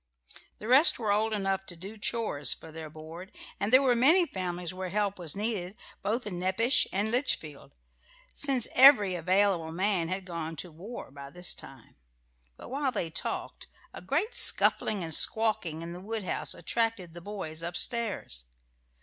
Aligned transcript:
The 0.57 0.67
rest 0.67 0.97
were 0.97 1.11
old 1.11 1.31
enough 1.31 1.63
to 1.67 1.75
"do 1.75 1.95
chores" 1.95 2.55
for 2.55 2.71
their 2.71 2.89
board, 2.89 3.31
and 3.59 3.71
there 3.71 3.83
were 3.83 3.95
many 3.95 4.25
families 4.25 4.73
where 4.73 4.89
help 4.89 5.19
was 5.19 5.35
needed, 5.35 5.75
both 6.01 6.25
in 6.25 6.39
Nepash 6.39 6.87
and 6.91 7.11
Litchfield, 7.11 7.75
since 8.33 8.67
every 8.73 9.13
available 9.13 9.71
man 9.71 10.07
had 10.07 10.25
gone 10.25 10.55
to 10.55 10.69
the 10.69 10.75
war 10.75 11.11
by 11.11 11.29
this 11.29 11.53
time. 11.53 11.97
But 12.57 12.69
while 12.71 12.91
they 12.91 13.11
talked 13.11 13.67
a 13.93 14.01
great 14.01 14.33
scuffling 14.33 15.03
and 15.03 15.13
squawking 15.13 15.83
in 15.83 15.93
the 15.93 16.01
woodhouse 16.01 16.55
attracted 16.55 17.13
the 17.13 17.21
boys 17.21 17.61
upstairs. 17.61 18.45